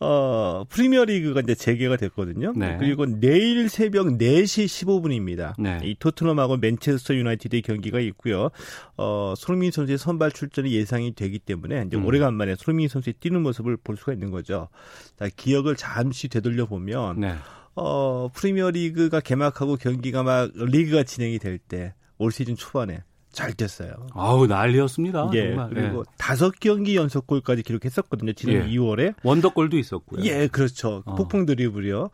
[0.00, 2.52] 어 프리미어 리그가 이제 재개가 됐거든요.
[2.56, 2.76] 네.
[2.78, 5.54] 그리고 내일 새벽 4시 15분입니다.
[5.60, 5.80] 네.
[5.82, 8.50] 이 토트넘하고 맨체스터 유나이티드의 경기가 있고요.
[8.96, 12.06] 어 손흥민 선수의 선발 출전이 예상이 되기 때문에 이제 음.
[12.06, 14.68] 오래간만에 손흥민 선수의 뛰는 모습을 볼 수가 있는 거죠.
[15.18, 17.20] 자, 기억을 잠시 되돌려 보면.
[17.20, 17.34] 네.
[17.74, 23.92] 어, 프리미어 리그가 개막하고 경기가 막 리그가 진행이 될 때 올 시즌 초반에 잘 됐어요.
[24.12, 25.30] 아우 난리였습니다.
[25.34, 25.48] 예.
[25.50, 25.70] 정말.
[25.70, 26.14] 그리고 예.
[26.18, 28.32] 다섯 경기 연속골까지 기록했었거든요.
[28.32, 28.74] 지난 예.
[28.76, 30.24] 2월에 원더골도 있었고요.
[30.24, 31.04] 예, 그렇죠.
[31.06, 31.14] 어.
[31.14, 32.10] 폭풍 드리블이요.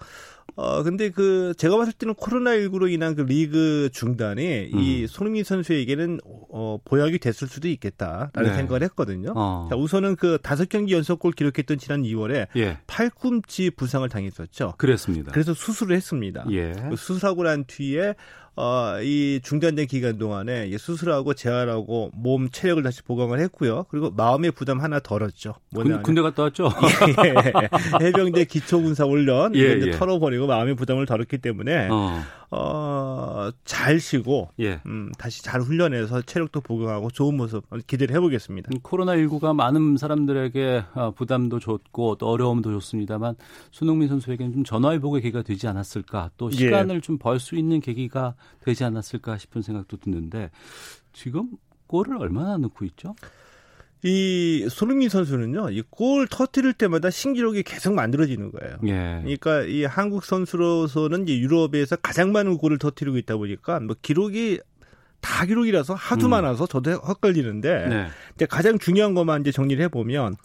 [0.57, 4.79] 어, 근데 그, 제가 봤을 때는 코로나19로 인한 그 리그 중단이 음.
[4.79, 8.55] 이 손흥민 선수에게는 어, 보약이 됐을 수도 있겠다라는 네.
[8.55, 9.33] 생각을 했거든요.
[9.35, 9.67] 어.
[9.69, 12.79] 자, 우선은 그 다섯 경기 연속골 기록했던 지난 2월에 예.
[12.87, 14.75] 팔꿈치 부상을 당했었죠.
[14.79, 15.33] 그랬습니다.
[15.33, 16.47] 그래서 수술을 했습니다.
[16.51, 16.73] 예.
[16.89, 18.15] 그 수술하고 난 뒤에
[18.57, 23.87] 어, 이 중단된 기간 동안에 수술하고 재활하고 몸 체력을 다시 보강을 했고요.
[23.89, 25.55] 그리고 마음의 부담 하나 덜었죠.
[25.75, 26.71] 군, 군대 갔다 왔죠?
[27.25, 29.91] 예, 해병대 기초군사 훈련 예, 예.
[29.91, 32.23] 털어버리고 마음의 부담을 덜었기 때문에 어.
[32.57, 34.81] 어, 잘 쉬고 예.
[34.87, 38.71] 음, 다시 잘 훈련해서 체력도 보강하고 좋은 모습 기대를 해보겠습니다.
[38.73, 43.35] 음, 코로나19가 많은 사람들에게 어, 부담도 줬고 또 어려움도 줬습니다만
[43.73, 46.57] 손흥민 선수에게는 좀 전화위복의 계기가 되지 않았을까 또 예.
[46.57, 47.01] 시간을 예.
[47.01, 50.51] 좀벌 수 있는 계기가 되지 않았을까 싶은 생각도 드는데
[51.13, 51.51] 지금
[51.87, 53.15] 골을 얼마나 넣고 있죠?
[54.07, 58.77] 이 손흥민 선수는요, 이 골 터트릴 때마다 신기록이 계속 만들어지는 거예요.
[58.87, 59.21] 예.
[59.23, 64.61] 그러니까 이 한국 선수로서는 이제 유럽에서 가장 많은 골을 터트리고 있다 보니까 뭐 기록이
[65.21, 66.31] 다 기록이라서 하도 음.
[66.31, 68.07] 많아서 저도 헛걸리는데 네.
[68.35, 70.37] 이제 가장 중요한 것만 이제 정리를 해보면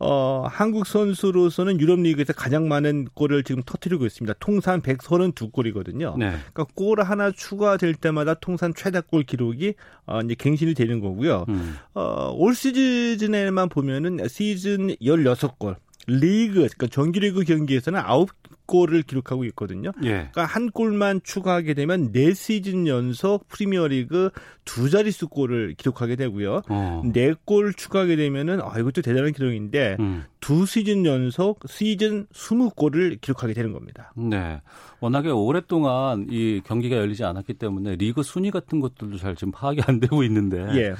[0.00, 4.34] 어, 한국 선수로서는 유럽 리그에서 가장 많은 골을 지금 터트리고 있습니다.
[4.38, 6.16] 통산 132골이거든요.
[6.18, 6.30] 네.
[6.52, 9.74] 그러니까 골 하나 추가될 때마다 통산 최다골 기록이
[10.06, 11.46] 어, 이제 갱신이 되는 거고요.
[11.48, 11.76] 음.
[11.94, 18.26] 어, 올 시즌에만 보면은 시즌 16골 리그 그러니까 정규리그 경기에서는 9
[18.68, 19.90] 골을 기록하고 있거든요.
[20.04, 20.10] 예.
[20.10, 24.30] 그러니까 한 골만 추가하게 되면 4시즌 연속 프리미어리그
[24.64, 26.62] 두 자릿수 골을 기록하게 되고요.
[26.68, 27.02] 어.
[27.04, 30.24] 4골 추가하게 되면은 아 이것도 대단한 기록인데 음.
[30.40, 34.12] 두 시즌 연속 시즌 20골을 기록하게 되는 겁니다.
[34.14, 34.60] 네.
[35.00, 39.98] 워낙에 오랫동안 이 경기가 열리지 않았기 때문에 리그 순위 같은 것들도 잘 지금 파악이 안
[39.98, 40.94] 되고 있는데 예.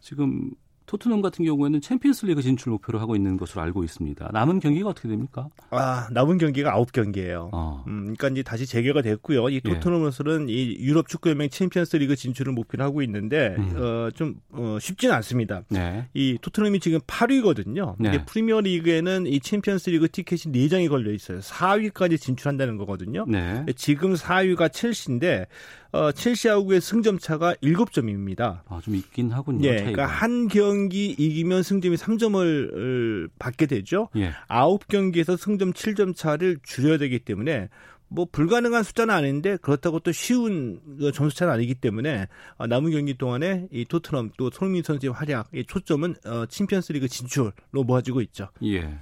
[0.00, 0.50] 지금
[0.94, 4.30] 토트넘 같은 경우에는 챔피언스리그 진출 목표로 하고 있는 것으로 알고 있습니다.
[4.32, 5.48] 남은 경기가 어떻게 됩니까?
[5.70, 7.50] 아 남은 경기가 9 경기예요.
[7.52, 7.82] 어.
[7.88, 9.48] 음, 그러니까 이제 다시 재개가 됐고요.
[9.48, 9.60] 이 예.
[9.60, 10.54] 토트넘으로서는 예.
[10.54, 13.72] 이 유럽 축구연맹 챔피언스리그 진출을 목표로 하고 있는데 음.
[13.76, 15.62] 어, 좀 어, 쉽지는 않습니다.
[15.68, 16.06] 네.
[16.14, 17.96] 이 토트넘이 지금 8위거든요.
[17.98, 18.24] 네.
[18.24, 21.40] 프리미어리그에는 이 챔피언스리그 티켓이 4 장이 걸려 있어요.
[21.40, 23.24] 4위까지 진출한다는 거거든요.
[23.26, 23.64] 네.
[23.76, 25.46] 지금 4위가 첼시인데
[25.92, 28.62] 어, 첼시하고의 승점 차가 7점입니다.
[28.68, 29.64] 아, 좀 있긴 하군요.
[29.68, 34.08] 예, 그러니까 한 경기 이기면 승점이 3점을 받게 되죠.
[34.16, 34.32] 예.
[34.48, 37.68] 9경기에서 승점 7점 차를 줄여야 되기 때문에
[38.08, 40.80] 뭐 불가능한 숫자는 아닌데 그렇다고 또 쉬운
[41.12, 45.64] 점수 차는 아니기 때문에 어, 남은 경기 동안에 이 토트넘 또 손흥민 선수의 활약, 이
[45.64, 47.52] 초점은 어, 챔피언스리그 진출로
[47.84, 48.48] 모아지고 있죠.
[48.62, 48.98] 예.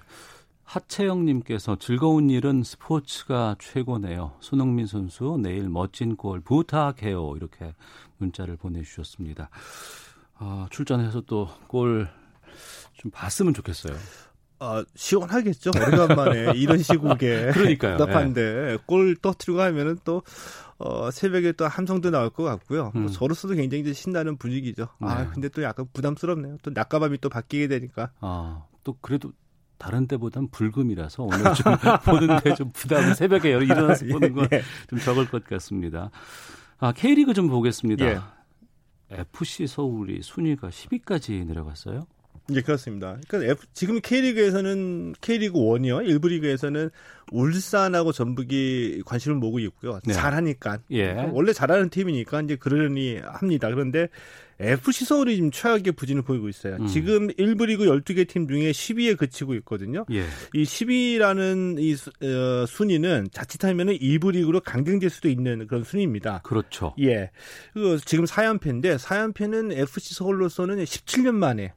[0.65, 4.33] 하채영님께서 즐거운 일은 스포츠가 최고네요.
[4.41, 7.35] 손흥민 선수 내일 멋진 골 부탁해요.
[7.37, 7.75] 이렇게
[8.17, 9.51] 문자를 보내주셨습니다.
[10.43, 12.09] 아, 출전해서 또 골
[12.95, 13.97] 좀 봤으면 좋겠어요.
[14.61, 15.73] 아, 시원하겠죠.
[15.75, 17.97] 오래간만에 이런 시국에 그러니까요.
[17.97, 18.79] 답답한데 예.
[18.87, 20.23] 골 터트리고 하면은 또
[20.79, 22.93] 어, 새벽에 또 함성도 나올 것 같고요.
[22.95, 23.03] 음.
[23.03, 24.85] 뭐 저로서도 굉장히 신나는 분위기죠.
[25.01, 25.11] 아, 네.
[25.23, 26.59] 아, 근데 또 약간 부담스럽네요.
[26.63, 28.11] 또 낮과밤이 또 바뀌게 되니까.
[28.21, 29.33] 아, 또 그래도
[29.79, 31.65] 다른 때보단 불금이라서 오늘 좀
[32.07, 34.63] 보는데 좀 부담 새벽에 일어나서 보는 건좀 예,
[34.95, 34.99] 예.
[35.01, 36.11] 적을 것 같습니다.
[36.79, 38.42] 아, K리그 좀 보겠습니다.
[39.13, 39.21] 예.
[39.21, 42.07] FC 서울이 순위가 10위까지 내려갔어요.
[42.51, 43.19] 예, 그렇습니다.
[43.29, 46.07] 그러니까 F, 지금 K리그에서는 K리그 1이요.
[46.07, 46.91] 일부 리그에서는
[47.31, 50.01] 울산하고 전북이 관심을 모으고 있고요.
[50.05, 50.13] 네.
[50.13, 50.79] 잘하니까.
[50.91, 51.13] 예.
[51.33, 53.69] 원래 잘하는 팀이니까 이제 그러니 합니다.
[53.71, 54.09] 그런데
[54.61, 56.77] FC 서울이 지금 최악의 부진을 보이고 있어요.
[56.77, 56.87] 음.
[56.87, 60.05] 지금 1부 리그 12개 팀 중에 10위에 그치고 있거든요.
[60.13, 60.25] 예.
[60.55, 61.95] 이 10위라는 이
[62.27, 66.43] 어, 순위는 자칫하면은 2부 리그로 강등될 수도 있는 그런 순위입니다.
[66.43, 66.95] 그렇죠.
[67.01, 67.31] 예.
[67.75, 71.75] 그 지금 4연패인데 4연패는 FC 서울로서는 17년 만에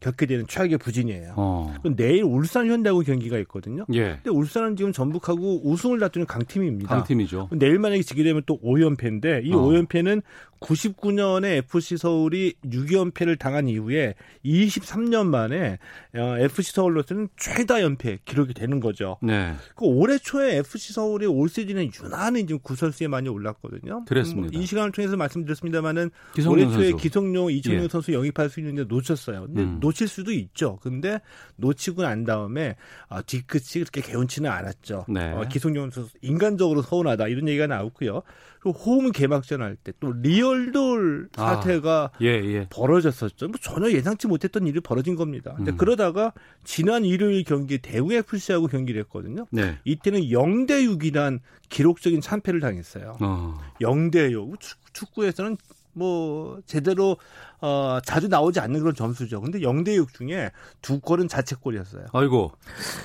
[0.00, 1.34] 겪게 되는 최악의 부진이에요.
[1.36, 1.74] 어.
[1.96, 3.84] 내일 울산 현대하고 경기가 있거든요.
[3.92, 4.20] 예.
[4.22, 6.94] 근데 울산은 지금 전북하고 우승을 다투는 강팀입니다.
[6.94, 7.48] 강팀이죠.
[7.52, 9.56] 내일 만약에 지게 되면 또 5연패인데 이 어.
[9.56, 10.22] 5연패는
[10.60, 15.78] 99년에 FC 서울이 6연패를 당한 이후에 23년 만에
[16.14, 19.18] FC 어, 서울로서는 최다 연패 기록이 되는 거죠.
[19.22, 19.54] 네.
[19.74, 24.04] 그 올해 초에 FC 서울이 올 시즌에 유난히 지금 구설수에 많이 올랐거든요.
[24.06, 24.56] 그렇습니다.
[24.56, 26.10] 음, 이 시간을 통해서 말씀드렸습니다만은
[26.48, 27.88] 올해 초에 기성용, 이청용 예.
[27.88, 29.46] 선수 영입할 수 있는데 놓쳤어요.
[29.46, 29.78] 근데 음.
[29.80, 30.78] 놓칠 수도 있죠.
[30.82, 31.20] 근데
[31.56, 32.76] 놓치고 난 다음에
[33.08, 35.06] 어, 뒤끝이 그렇게 개운치는 않았죠.
[35.08, 35.32] 네.
[35.32, 38.22] 어, 기성용 선수 인간적으로 서운하다 이런 얘기가 나왔고요.
[38.60, 42.66] 그리고 홈 개막전 할 때 또 리 얼돌 아, 사태가 아, 예, 예.
[42.70, 43.48] 벌어졌었죠.
[43.48, 45.54] 뭐 전혀 예상치 못했던 일이 벌어진 겁니다.
[45.56, 45.76] 근데 음.
[45.76, 46.32] 그러다가
[46.64, 49.46] 지난 일요일 경기 대구 FC하고 경기를 했거든요.
[49.50, 49.78] 네.
[49.84, 53.16] 이때는 0대 6이란 기록적인 참패를 당했어요.
[53.20, 53.58] 어.
[53.80, 54.56] 0대 6.
[54.92, 55.56] 축구에서는
[55.92, 57.16] 뭐 제대로
[57.60, 59.40] 어 자주 나오지 않는 그런 점수죠.
[59.40, 62.06] 근데 0대 6 중에 두 골은 자책골이었어요.
[62.12, 62.52] 아이고.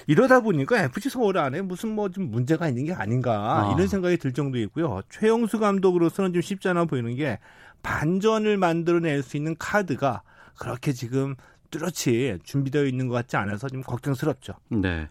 [0.08, 3.74] 이러다 보니까 FC 서울 안에 무슨 뭐 좀 문제가 있는 게 아닌가 아.
[3.74, 5.02] 이런 생각이 들 정도이고요.
[5.10, 7.39] 최영수 감독으로서는 좀 쉽지 않아 보이는 게
[7.82, 10.22] 반전을 만들어낼 수 있는 카드가
[10.58, 11.36] 그렇게 지금
[11.72, 14.54] 뚜렷이 준비되어 있는 것 같지 않아서 좀 걱정스럽죠.
[14.69, 15.10] 네.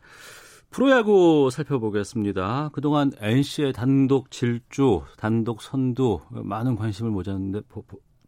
[0.73, 2.71] 프로야구 살펴보겠습니다.
[2.73, 7.61] 그동안 NC의 단독 질주, 단독 선두 많은 관심을 모았는데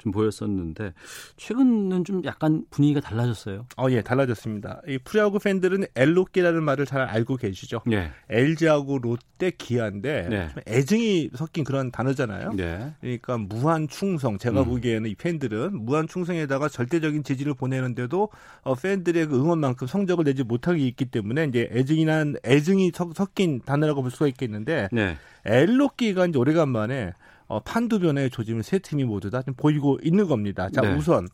[0.04, 0.92] 좀 보였었는데
[1.36, 3.66] 최근은 좀 약간 분위기가 달라졌어요.
[3.76, 4.82] 어, 예, 달라졌습니다.
[4.86, 7.80] 이 프로야구 팬들은 엘로끼라는 말을 잘 알고 계시죠.
[7.86, 8.10] 네.
[8.30, 10.48] LG하고 롯데, 기아인데 네.
[10.68, 12.52] 애증이 섞인 그런 단어잖아요.
[12.52, 12.92] 네.
[13.00, 14.38] 그러니까 무한 충성.
[14.38, 14.66] 제가 음.
[14.66, 18.28] 보기에는 이 팬들은 무한 충성에다가 절대적인 지지를 보내는데도
[18.62, 24.10] 어, 팬들의 그 응원만큼 성적을 내지 못하게 있기 때문에 이제 애증이란 애증이 섞인 단어라고 볼
[24.10, 25.16] 수가 있겠는데 네.
[25.46, 27.12] 엘로끼가 이제 오래간만에
[27.46, 30.68] 어, 판두변의 조짐을 세 팀이 모두 다 보이고 있는 겁니다.
[30.70, 30.94] 자, 네.
[30.94, 31.28] 우선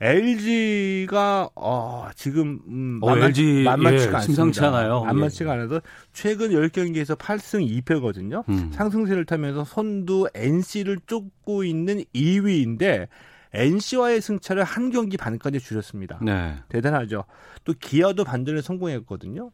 [0.00, 5.04] LG가 어, 지금 음, 어, 만만, LG 만만치가 예, 심상치 않아요.
[5.04, 5.54] 만만치가 예.
[5.54, 5.80] 않아서
[6.12, 8.46] 최근 10경기에서 8승 2패거든요.
[8.48, 8.70] 음.
[8.72, 13.08] 상승세를 타면서 선두 NC를 쫓고 있는 2위인데
[13.54, 16.18] NC와의 승차를 한 경기 반까지 줄였습니다.
[16.20, 16.56] 네.
[16.68, 17.24] 대단하죠.
[17.64, 19.50] 또 기아도 반전에 성공했거든요.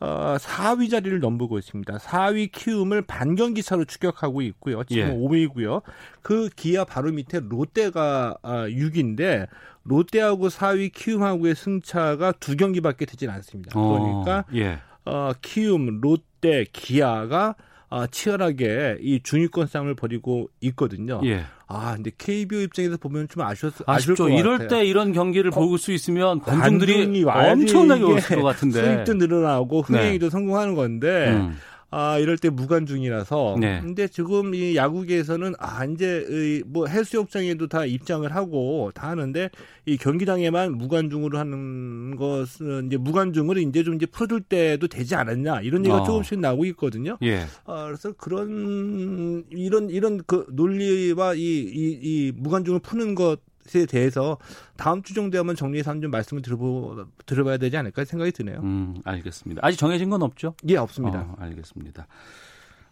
[0.00, 1.98] 어, 4위 자리를 넘보고 있습니다.
[1.98, 4.82] 4위 키움을 반경기 차로 추격하고 있고요.
[4.84, 5.12] 지금 예.
[5.12, 5.82] 5위고요.
[6.22, 9.46] 그 기아 바로 밑에 롯데가 아, 6위인데
[9.84, 13.78] 롯데하고 4위 키움하고의 승차가 두 경기밖에 되진 않습니다.
[13.78, 14.78] 어, 그러니까 어, 예.
[15.04, 17.54] 어, 키움, 롯데, 기아가
[17.92, 21.20] 아, 치열하게 이 중위권 싸움을 벌이고 있거든요.
[21.24, 21.44] 예.
[21.66, 24.28] 아, 근데 KBO 입장에서 보면 좀 아쉬웠, 아쉽죠.
[24.28, 28.82] 이럴 때 이런 경기를 볼수 있으면 관중들이 엄청나게 올것 같은데.
[28.82, 30.30] 수익도 늘어나고 흥행에도 네.
[30.30, 31.56] 성공하는 건데 음.
[31.90, 33.56] 아, 이럴 때 무관중이라서.
[33.60, 33.80] 네.
[33.80, 39.50] 근데 지금 이 야구계에서는 아, 이제 뭐 해수욕장에도 다 입장을 하고 다 하는데
[39.86, 45.84] 이 경기장에만 무관중으로 하는 것은 이제 무관중으로 이제 좀 이제 풀어줄 때도 되지 않았냐 이런
[45.84, 46.04] 얘기가 어.
[46.04, 47.18] 조금씩 나오고 있거든요.
[47.22, 47.40] 예.
[47.64, 53.40] 아, 그래서 그런 이런 이런 그 논리와 이, 이, 이 무관중을 푸는 것
[53.74, 54.38] 에 대해서
[54.76, 58.60] 다음 주 정도 하면 정리해서 한번 좀 말씀을 들어보, 들어봐야 되지 않을까 생각이 드네요.
[58.60, 59.60] 음, 알겠습니다.
[59.64, 60.54] 아직 정해진 건 없죠?
[60.68, 61.20] 예, 없습니다.
[61.20, 62.06] 어, 알겠습니다.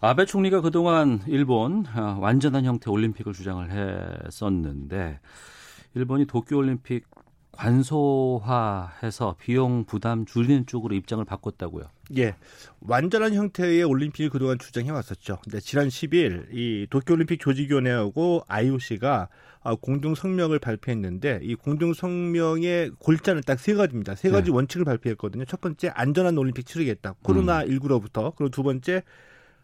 [0.01, 5.19] 아베 총리가 그동안 일본 어, 완전한 형태 올림픽을 주장을 했었는데
[5.95, 7.07] 일본이 도쿄 올림픽
[7.59, 11.87] 관소화해서 비용 부담 줄이는 쪽으로 입장을 바꿨다고요.
[12.17, 12.37] 예.
[12.81, 15.39] 완전한 형태의 올림픽을 그동안 주장해 왔었죠.
[15.43, 19.29] 근데 지난 10일 이 도쿄 올림픽 조직위원회하고 IOC가
[19.65, 24.15] 아, 공동 성명을 발표했는데 이 공동 성명의 골자는 딱 세 가지입니다.
[24.15, 24.57] 세 가지 네.
[24.57, 25.45] 원칙을 발표했거든요.
[25.45, 27.15] 첫 번째 안전한 올림픽 치르겠다.
[27.23, 28.35] 코로나 19로부터.
[28.37, 29.03] 그리고 두 번째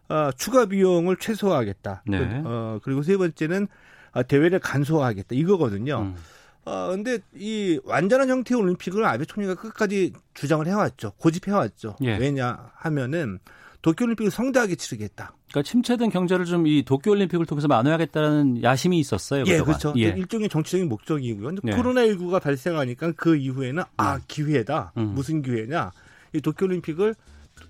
[0.09, 2.03] 어, 추가 비용을 최소화하겠다.
[2.09, 2.43] 네.
[2.45, 3.69] 어, 그리고 세 번째는
[4.13, 5.37] 어, 대회를 간소화하겠다.
[5.37, 6.01] 이거거든요.
[6.01, 6.15] 음.
[6.65, 11.13] 어, 근데 이 완전한 형태의 올림픽을 아베 총리가 끝까지 주장을 해왔죠.
[11.19, 11.97] 고집해왔죠.
[12.03, 12.17] 예.
[12.17, 13.39] 왜냐 하면은
[13.83, 15.35] 도쿄올림픽을 성대하게 치르겠다.
[15.51, 19.45] 그러니까 침체된 경제를 좀 이 도쿄올림픽을 통해서 만회하겠다는 야심이 있었어요.
[19.47, 19.93] 예, 그렇죠.
[19.99, 20.05] 예.
[20.05, 21.47] 일종의 정치적인 목적이고요.
[21.47, 21.73] 근데 예.
[21.77, 24.21] 코로나19가 발생하니까 그 이후에는 아, 음.
[24.27, 24.93] 기회다.
[24.97, 25.13] 음.
[25.15, 25.93] 무슨 기회냐.
[26.33, 27.15] 이 도쿄올림픽을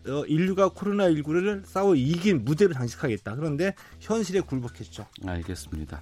[0.06, 3.34] 어, 인류가 코로나19를 싸워 이긴 무대로 장식하겠다.
[3.34, 5.06] 그런데 현실에 굴복했죠.
[5.26, 6.00] 알겠습니다.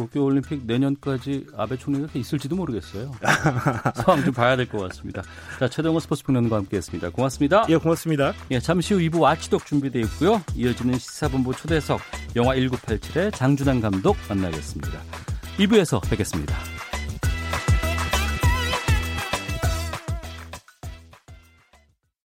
[0.00, 3.12] 도쿄올림픽 내년까지 아베 총리가 있을지도 모르겠어요.
[3.94, 5.22] 상황 좀 봐야 될 것 같습니다.
[5.58, 7.10] 자, 최동호 스포츠 평론가와 함께했습니다.
[7.10, 7.66] 고맙습니다.
[7.68, 8.32] 예, 고맙습니다.
[8.50, 10.42] 예, 잠시 후 2부 와치독 준비되어 있고요.
[10.54, 12.00] 이어지는 시사본부 초대석
[12.36, 14.98] 영화 1987의 장준환 감독 만나겠습니다.
[15.58, 16.79] 2부에서 뵙겠습니다.